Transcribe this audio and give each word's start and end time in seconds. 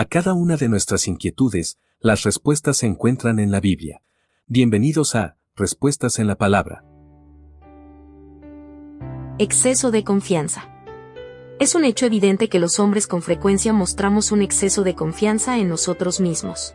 A 0.00 0.06
cada 0.06 0.32
una 0.32 0.56
de 0.56 0.70
nuestras 0.70 1.06
inquietudes, 1.08 1.78
las 2.00 2.22
respuestas 2.22 2.78
se 2.78 2.86
encuentran 2.86 3.38
en 3.38 3.50
la 3.50 3.60
Biblia. 3.60 4.00
Bienvenidos 4.46 5.14
a 5.14 5.36
Respuestas 5.54 6.18
en 6.18 6.26
la 6.26 6.36
Palabra. 6.36 6.86
Exceso 9.36 9.90
de 9.90 10.02
confianza. 10.02 10.70
Es 11.58 11.74
un 11.74 11.84
hecho 11.84 12.06
evidente 12.06 12.48
que 12.48 12.58
los 12.58 12.80
hombres 12.80 13.06
con 13.06 13.20
frecuencia 13.20 13.74
mostramos 13.74 14.32
un 14.32 14.40
exceso 14.40 14.84
de 14.84 14.94
confianza 14.94 15.58
en 15.58 15.68
nosotros 15.68 16.18
mismos. 16.18 16.74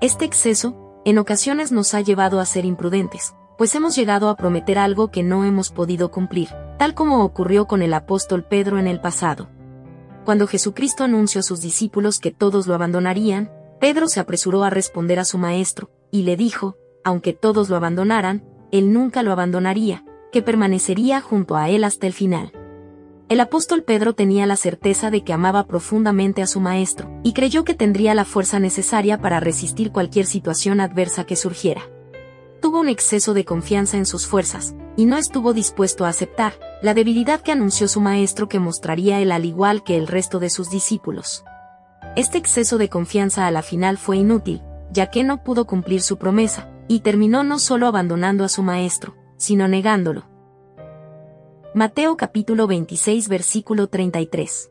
Este 0.00 0.24
exceso, 0.24 1.00
en 1.04 1.18
ocasiones 1.18 1.72
nos 1.72 1.92
ha 1.92 2.02
llevado 2.02 2.38
a 2.38 2.46
ser 2.46 2.66
imprudentes, 2.66 3.34
pues 3.58 3.74
hemos 3.74 3.96
llegado 3.96 4.28
a 4.28 4.36
prometer 4.36 4.78
algo 4.78 5.10
que 5.10 5.24
no 5.24 5.44
hemos 5.44 5.70
podido 5.70 6.12
cumplir, 6.12 6.50
tal 6.78 6.94
como 6.94 7.24
ocurrió 7.24 7.66
con 7.66 7.82
el 7.82 7.92
apóstol 7.92 8.44
Pedro 8.44 8.78
en 8.78 8.86
el 8.86 9.00
pasado. 9.00 9.48
Cuando 10.24 10.46
Jesucristo 10.46 11.04
anunció 11.04 11.40
a 11.40 11.42
sus 11.42 11.60
discípulos 11.60 12.18
que 12.18 12.30
todos 12.30 12.66
lo 12.66 12.74
abandonarían, 12.74 13.52
Pedro 13.78 14.08
se 14.08 14.20
apresuró 14.20 14.64
a 14.64 14.70
responder 14.70 15.18
a 15.18 15.24
su 15.26 15.36
maestro, 15.36 15.90
y 16.10 16.22
le 16.22 16.36
dijo, 16.36 16.76
aunque 17.04 17.34
todos 17.34 17.68
lo 17.68 17.76
abandonaran, 17.76 18.42
él 18.72 18.92
nunca 18.94 19.22
lo 19.22 19.32
abandonaría, 19.32 20.04
que 20.32 20.40
permanecería 20.40 21.20
junto 21.20 21.56
a 21.56 21.68
él 21.68 21.84
hasta 21.84 22.06
el 22.06 22.14
final. 22.14 22.52
El 23.28 23.40
apóstol 23.40 23.82
Pedro 23.82 24.14
tenía 24.14 24.46
la 24.46 24.56
certeza 24.56 25.10
de 25.10 25.24
que 25.24 25.32
amaba 25.32 25.66
profundamente 25.66 26.40
a 26.40 26.46
su 26.46 26.60
maestro, 26.60 27.10
y 27.22 27.34
creyó 27.34 27.64
que 27.64 27.74
tendría 27.74 28.14
la 28.14 28.24
fuerza 28.24 28.58
necesaria 28.58 29.20
para 29.20 29.40
resistir 29.40 29.92
cualquier 29.92 30.24
situación 30.24 30.80
adversa 30.80 31.24
que 31.24 31.36
surgiera. 31.36 31.82
Tuvo 32.64 32.80
un 32.80 32.88
exceso 32.88 33.34
de 33.34 33.44
confianza 33.44 33.98
en 33.98 34.06
sus 34.06 34.26
fuerzas, 34.26 34.74
y 34.96 35.04
no 35.04 35.18
estuvo 35.18 35.52
dispuesto 35.52 36.06
a 36.06 36.08
aceptar 36.08 36.54
la 36.80 36.94
debilidad 36.94 37.42
que 37.42 37.52
anunció 37.52 37.88
su 37.88 38.00
maestro 38.00 38.48
que 38.48 38.58
mostraría 38.58 39.20
él 39.20 39.32
al 39.32 39.44
igual 39.44 39.84
que 39.84 39.98
el 39.98 40.06
resto 40.06 40.38
de 40.38 40.48
sus 40.48 40.70
discípulos. 40.70 41.44
Este 42.16 42.38
exceso 42.38 42.78
de 42.78 42.88
confianza 42.88 43.46
a 43.46 43.50
la 43.50 43.60
final 43.60 43.98
fue 43.98 44.16
inútil, 44.16 44.62
ya 44.90 45.10
que 45.10 45.24
no 45.24 45.44
pudo 45.44 45.66
cumplir 45.66 46.00
su 46.00 46.16
promesa, 46.16 46.70
y 46.88 47.00
terminó 47.00 47.44
no 47.44 47.58
solo 47.58 47.86
abandonando 47.86 48.44
a 48.44 48.48
su 48.48 48.62
maestro, 48.62 49.14
sino 49.36 49.68
negándolo. 49.68 50.24
Mateo 51.74 52.16
capítulo 52.16 52.66
26 52.66 53.28
versículo 53.28 53.88
33. 53.88 54.70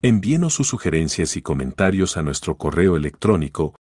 Envíenos 0.00 0.54
sus 0.54 0.66
sugerencias 0.66 1.36
y 1.36 1.42
comentarios 1.42 2.16
a 2.16 2.22
nuestro 2.22 2.56
correo 2.56 2.96
electrónico 2.96 3.74